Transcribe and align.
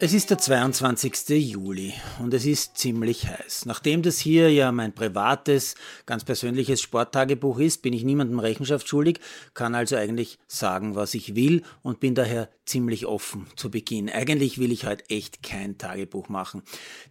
Es 0.00 0.12
ist 0.12 0.30
der 0.30 0.38
22. 0.38 1.28
Juli 1.30 1.92
und 2.20 2.32
es 2.32 2.46
ist 2.46 2.78
ziemlich 2.78 3.26
heiß. 3.26 3.66
Nachdem 3.66 4.02
das 4.02 4.20
hier 4.20 4.48
ja 4.48 4.70
mein 4.70 4.94
privates, 4.94 5.74
ganz 6.06 6.22
persönliches 6.22 6.80
Sporttagebuch 6.80 7.58
ist, 7.58 7.82
bin 7.82 7.92
ich 7.92 8.04
niemandem 8.04 8.38
Rechenschaft 8.38 8.86
schuldig, 8.86 9.18
kann 9.54 9.74
also 9.74 9.96
eigentlich 9.96 10.38
sagen, 10.46 10.94
was 10.94 11.14
ich 11.14 11.34
will 11.34 11.64
und 11.82 11.98
bin 11.98 12.14
daher 12.14 12.48
ziemlich 12.64 13.06
offen 13.06 13.48
zu 13.56 13.72
Beginn. 13.72 14.08
Eigentlich 14.08 14.58
will 14.58 14.70
ich 14.70 14.86
heute 14.86 15.02
echt 15.10 15.42
kein 15.42 15.78
Tagebuch 15.78 16.28
machen. 16.28 16.62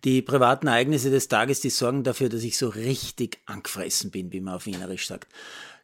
Die 0.05 0.21
privaten 0.21 0.67
Ereignisse 0.67 1.09
des 1.09 1.27
Tages, 1.27 1.59
die 1.59 1.71
sorgen 1.71 2.05
dafür, 2.05 2.29
dass 2.29 2.43
ich 2.43 2.57
so 2.57 2.69
richtig 2.69 3.39
angefressen 3.47 4.11
bin, 4.11 4.31
wie 4.31 4.39
man 4.39 4.53
auf 4.53 4.65
Wienerisch 4.65 5.07
sagt. 5.07 5.27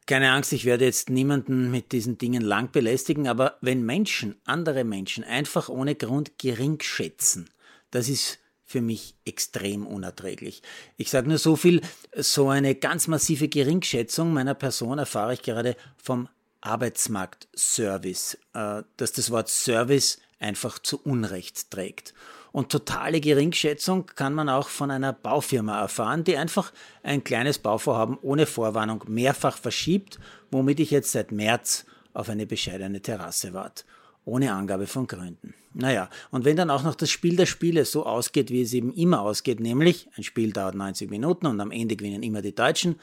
Keine 0.06 0.32
Angst, 0.32 0.52
ich 0.52 0.66
werde 0.66 0.84
jetzt 0.84 1.08
niemanden 1.08 1.70
mit 1.70 1.92
diesen 1.92 2.18
Dingen 2.18 2.42
lang 2.42 2.70
belästigen, 2.70 3.26
aber 3.26 3.56
wenn 3.62 3.86
Menschen, 3.86 4.36
andere 4.44 4.84
Menschen, 4.84 5.24
einfach 5.24 5.70
ohne 5.70 5.94
Grund 5.94 6.38
gering 6.38 6.78
schätzen, 6.82 7.48
das 7.90 8.08
ist 8.10 8.38
für 8.66 8.82
mich 8.82 9.14
extrem 9.24 9.86
unerträglich. 9.86 10.62
Ich 10.96 11.10
sage 11.10 11.28
nur 11.28 11.38
so 11.38 11.56
viel, 11.56 11.80
so 12.16 12.48
eine 12.48 12.74
ganz 12.74 13.08
massive 13.08 13.48
Geringschätzung 13.48 14.32
meiner 14.32 14.54
Person 14.54 14.98
erfahre 14.98 15.34
ich 15.34 15.42
gerade 15.42 15.76
vom 15.96 16.28
Arbeitsmarktservice, 16.60 18.38
äh, 18.54 18.82
dass 18.96 19.12
das 19.12 19.30
Wort 19.30 19.48
Service 19.48 20.18
einfach 20.38 20.78
zu 20.78 21.00
Unrecht 21.02 21.70
trägt. 21.70 22.14
Und 22.54 22.70
totale 22.70 23.20
Geringschätzung 23.20 24.06
kann 24.06 24.32
man 24.32 24.48
auch 24.48 24.68
von 24.68 24.92
einer 24.92 25.12
Baufirma 25.12 25.80
erfahren, 25.80 26.22
die 26.22 26.36
einfach 26.36 26.72
ein 27.02 27.24
kleines 27.24 27.58
Bauvorhaben 27.58 28.16
ohne 28.22 28.46
Vorwarnung 28.46 29.02
mehrfach 29.08 29.58
verschiebt, 29.58 30.20
womit 30.52 30.78
ich 30.78 30.92
jetzt 30.92 31.10
seit 31.10 31.32
März 31.32 31.84
auf 32.12 32.28
eine 32.28 32.46
bescheidene 32.46 33.02
Terrasse 33.02 33.54
warte. 33.54 33.82
Ohne 34.24 34.52
Angabe 34.52 34.86
von 34.86 35.08
Gründen. 35.08 35.52
Naja, 35.72 36.08
und 36.30 36.44
wenn 36.44 36.54
dann 36.56 36.70
auch 36.70 36.84
noch 36.84 36.94
das 36.94 37.10
Spiel 37.10 37.34
der 37.34 37.46
Spiele 37.46 37.84
so 37.84 38.06
ausgeht, 38.06 38.50
wie 38.50 38.62
es 38.62 38.72
eben 38.72 38.94
immer 38.94 39.22
ausgeht, 39.22 39.58
nämlich 39.58 40.08
ein 40.16 40.22
Spiel 40.22 40.52
dauert 40.52 40.76
90 40.76 41.10
Minuten 41.10 41.46
und 41.46 41.60
am 41.60 41.72
Ende 41.72 41.96
gewinnen 41.96 42.22
immer 42.22 42.40
die 42.40 42.54
Deutschen, 42.54 43.00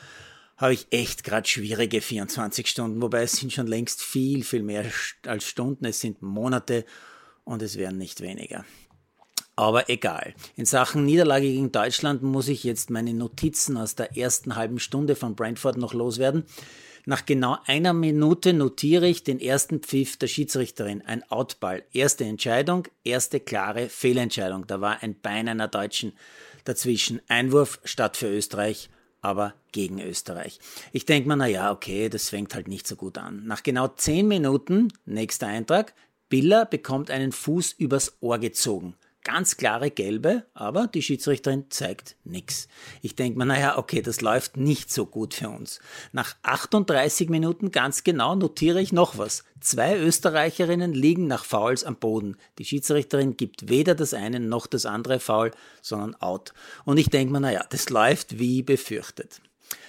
habe 0.56 0.76
ich 0.76 0.88
echt 0.92 1.26
gerade 1.26 1.46
schwierige 1.46 2.00
24 2.00 2.68
Stunden, 2.68 3.02
wobei 3.02 3.24
es 3.24 3.34
sind 3.34 3.52
schon 3.52 3.68
längst 3.68 4.02
viel, 4.02 4.46
viel 4.46 4.64
mehr 4.64 4.86
als 5.26 5.44
Stunden, 5.44 5.84
es 5.84 6.00
sind 6.00 6.22
Monate 6.22 6.86
und 7.44 7.62
es 7.62 7.78
werden 7.78 7.98
nicht 7.98 8.22
weniger. 8.22 8.64
Aber 9.62 9.90
egal. 9.92 10.34
In 10.56 10.66
Sachen 10.66 11.06
Niederlage 11.06 11.46
gegen 11.46 11.72
Deutschland 11.72 12.24
muss 12.24 12.48
ich 12.48 12.64
jetzt 12.64 12.90
meine 12.90 13.14
Notizen 13.14 13.78
aus 13.78 13.94
der 13.94 14.18
ersten 14.18 14.56
halben 14.56 14.80
Stunde 14.80 15.16
von 15.16 15.36
Brentford 15.36 15.78
noch 15.78 15.94
loswerden. 15.94 16.46
Nach 17.06 17.28
genau 17.28 17.60
einer 17.68 17.94
Minute 17.94 18.54
notiere 18.54 19.08
ich 19.08 19.24
den 19.24 19.40
ersten 19.40 19.82
Pfiff 19.82 20.18
der 20.18 20.26
Schiedsrichterin. 20.26 21.04
Ein 21.06 21.22
Outball. 21.30 21.84
Erste 21.94 22.24
Entscheidung, 22.24 22.88
erste 23.04 23.40
klare 23.40 23.88
Fehlentscheidung. 23.88 24.66
Da 24.66 24.82
war 24.82 25.04
ein 25.04 25.14
Bein 25.22 25.48
einer 25.48 25.68
Deutschen 25.68 26.14
dazwischen. 26.64 27.22
Einwurf 27.28 27.80
statt 27.84 28.18
für 28.18 28.36
Österreich, 28.36 28.90
aber 29.22 29.54
gegen 29.72 30.02
Österreich. 30.02 30.60
Ich 30.92 31.06
denke 31.06 31.30
mir, 31.30 31.36
na 31.36 31.46
ja, 31.46 31.72
okay, 31.72 32.10
das 32.10 32.30
fängt 32.30 32.56
halt 32.56 32.68
nicht 32.68 32.88
so 32.88 32.96
gut 32.96 33.20
an. 33.20 33.46
Nach 33.46 33.62
genau 33.62 33.90
zehn 33.90 34.28
Minuten, 34.28 34.88
nächster 35.06 35.46
Eintrag, 35.46 35.94
Biller 36.30 36.66
bekommt 36.66 37.12
einen 37.12 37.32
Fuß 37.32 37.74
übers 37.74 38.18
Ohr 38.22 38.40
gezogen 38.40 38.96
ganz 39.24 39.58
klare 39.58 39.92
gelbe, 39.92 40.46
aber 40.54 40.88
die 40.88 41.02
Schiedsrichterin 41.02 41.66
zeigt 41.70 42.16
nichts. 42.24 42.68
Ich 43.02 43.16
denke 43.16 43.38
mir, 43.38 43.46
naja, 43.46 43.78
okay, 43.78 44.02
das 44.02 44.22
läuft 44.22 44.58
nicht 44.58 44.92
so 44.92 45.06
gut 45.06 45.34
für 45.34 45.50
uns. 45.50 45.80
Nach 46.12 46.36
38 46.44 47.30
Minuten 47.30 47.72
ganz 47.72 48.04
genau 48.04 48.36
notiere 48.36 48.82
ich 48.82 48.92
noch 48.92 49.18
was. 49.18 49.44
Zwei 49.60 49.98
Österreicherinnen 49.98 50.94
liegen 50.94 51.28
nach 51.28 51.46
Fouls 51.46 51.84
am 51.84 51.98
Boden. 51.98 52.38
Die 52.58 52.66
Schiedsrichterin 52.66 53.38
gibt 53.38 53.70
weder 53.70 53.94
das 53.94 54.14
eine 54.14 54.40
noch 54.40 54.66
das 54.66 54.86
andere 54.86 55.20
Foul, 55.20 55.52
sondern 55.82 56.16
out. 56.16 56.54
Und 56.86 56.98
ich 56.98 57.10
denke 57.10 57.32
mir, 57.32 57.42
naja, 57.42 57.66
das 57.70 57.90
läuft 57.90 58.40
wie 58.40 58.64
befürchtet. 58.64 59.42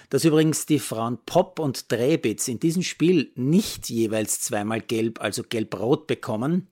Dass 0.09 0.25
übrigens 0.25 0.67
die 0.67 0.79
Frauen 0.79 1.17
Pop 1.25 1.57
und 1.57 1.91
Drebitz 1.91 2.47
in 2.47 2.59
diesem 2.59 2.83
Spiel 2.83 3.31
nicht 3.35 3.89
jeweils 3.89 4.41
zweimal 4.41 4.79
gelb, 4.79 5.19
also 5.21 5.41
gelb-rot 5.41 6.05
bekommen, 6.05 6.67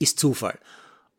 ist 0.00 0.18
Zufall 0.18 0.58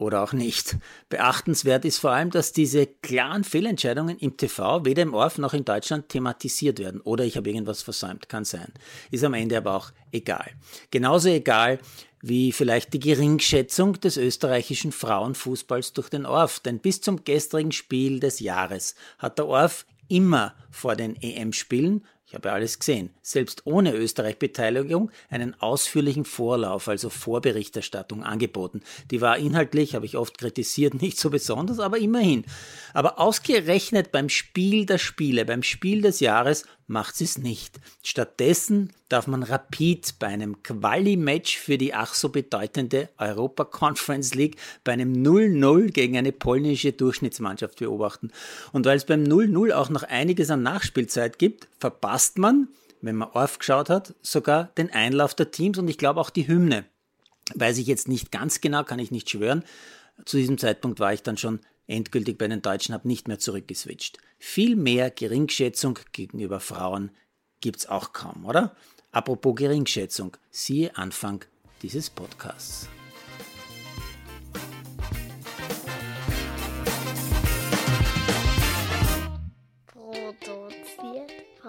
oder 0.03 0.21
auch 0.21 0.33
nicht. 0.33 0.77
Beachtenswert 1.09 1.85
ist 1.85 1.97
vor 1.97 2.11
allem, 2.11 2.29
dass 2.29 2.53
diese 2.53 2.85
klaren 2.85 3.43
Fehlentscheidungen 3.43 4.17
im 4.19 4.37
TV 4.37 4.85
weder 4.85 5.03
im 5.03 5.13
ORF 5.13 5.37
noch 5.37 5.53
in 5.53 5.65
Deutschland 5.65 6.09
thematisiert 6.09 6.79
werden. 6.79 7.01
Oder 7.01 7.23
ich 7.25 7.37
habe 7.37 7.49
irgendwas 7.49 7.81
versäumt, 7.81 8.29
kann 8.29 8.45
sein. 8.45 8.71
Ist 9.09 9.23
am 9.23 9.33
Ende 9.33 9.57
aber 9.57 9.75
auch 9.75 9.91
egal. 10.11 10.51
Genauso 10.91 11.29
egal 11.29 11.79
wie 12.21 12.53
vielleicht 12.53 12.93
die 12.93 12.99
Geringschätzung 12.99 13.99
des 13.99 14.15
österreichischen 14.15 14.93
Frauenfußballs 14.93 15.93
durch 15.93 16.09
den 16.09 16.25
ORF. 16.25 16.59
Denn 16.61 16.79
bis 16.79 17.01
zum 17.01 17.25
gestrigen 17.25 17.73
Spiel 17.73 18.19
des 18.19 18.39
Jahres 18.39 18.95
hat 19.17 19.37
der 19.37 19.47
ORF 19.47 19.85
immer 20.07 20.55
vor 20.71 20.95
den 20.95 21.15
EM-Spielen 21.21 22.05
ich 22.33 22.35
habe 22.35 22.51
alles 22.51 22.79
gesehen, 22.79 23.11
selbst 23.21 23.61
ohne 23.65 23.93
Österreich-Beteiligung, 23.93 25.11
einen 25.29 25.53
ausführlichen 25.61 26.25
Vorlauf, 26.25 26.87
also 26.87 27.11
Vorberichterstattung 27.11 28.23
angeboten. 28.23 28.81
Die 29.11 29.21
war 29.21 29.37
inhaltlich, 29.37 29.93
habe 29.93 30.07
ich 30.07 30.17
oft 30.17 30.39
kritisiert, 30.39 30.95
nicht 31.01 31.19
so 31.19 31.29
besonders, 31.29 31.77
aber 31.77 31.99
immerhin. 31.99 32.43
Aber 32.95 33.19
ausgerechnet 33.19 34.11
beim 34.11 34.29
Spiel 34.29 34.87
der 34.87 34.97
Spiele, 34.97 35.45
beim 35.45 35.61
Spiel 35.61 36.01
des 36.01 36.21
Jahres, 36.21 36.65
macht 36.87 37.15
sie 37.15 37.25
es 37.25 37.37
nicht. 37.37 37.79
Stattdessen 38.01 38.91
darf 39.09 39.27
man 39.27 39.43
Rapid 39.43 40.15
bei 40.19 40.27
einem 40.27 40.63
Quali-Match 40.63 41.57
für 41.57 41.77
die 41.77 41.93
ach 41.93 42.13
so 42.13 42.29
bedeutende 42.29 43.09
Europa 43.17 43.65
Conference 43.65 44.33
League 44.33 44.57
bei 44.83 44.93
einem 44.93 45.13
0-0 45.13 45.91
gegen 45.91 46.17
eine 46.17 46.31
polnische 46.31 46.91
Durchschnittsmannschaft 46.91 47.79
beobachten. 47.79 48.31
Und 48.71 48.85
weil 48.85 48.97
es 48.97 49.05
beim 49.05 49.23
0-0 49.23 49.71
auch 49.71 49.89
noch 49.89 50.03
einiges 50.03 50.49
an 50.49 50.63
Nachspielzeit 50.63 51.37
gibt, 51.39 51.67
verpasst 51.79 52.22
man, 52.37 52.67
wenn 53.01 53.15
man 53.15 53.29
aufgeschaut 53.31 53.89
hat, 53.89 54.15
sogar 54.21 54.65
den 54.77 54.91
Einlauf 54.91 55.33
der 55.33 55.51
Teams 55.51 55.77
und 55.77 55.87
ich 55.87 55.97
glaube 55.97 56.19
auch 56.19 56.29
die 56.29 56.47
Hymne. 56.47 56.85
Weiß 57.53 57.77
ich 57.77 57.87
jetzt 57.87 58.07
nicht 58.07 58.31
ganz 58.31 58.61
genau, 58.61 58.83
kann 58.83 58.99
ich 58.99 59.11
nicht 59.11 59.29
schwören. 59.29 59.63
Zu 60.25 60.37
diesem 60.37 60.57
Zeitpunkt 60.57 60.99
war 60.99 61.13
ich 61.13 61.23
dann 61.23 61.37
schon 61.37 61.59
endgültig 61.87 62.37
bei 62.37 62.47
den 62.47 62.61
Deutschen, 62.61 62.93
habe 62.93 63.07
nicht 63.07 63.27
mehr 63.27 63.39
zurückgeswitcht. 63.39 64.19
Viel 64.39 64.75
mehr 64.75 65.11
Geringschätzung 65.11 65.99
gegenüber 66.11 66.59
Frauen 66.59 67.11
gibt's 67.61 67.87
auch 67.87 68.13
kaum, 68.13 68.45
oder? 68.45 68.75
Apropos 69.11 69.55
Geringschätzung, 69.55 70.37
siehe 70.49 70.95
Anfang 70.97 71.45
dieses 71.81 72.09
Podcasts. 72.09 72.87